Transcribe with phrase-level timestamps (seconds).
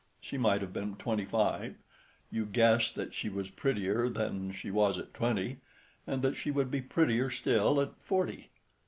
[0.19, 1.75] She might have been twenty five;
[2.31, 5.57] you guessed that she was prettier than she was at twenty,
[6.07, 8.49] and that she would be prettier still at forty.